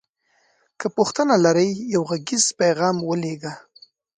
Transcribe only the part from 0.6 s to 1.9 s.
که پوښتنه لری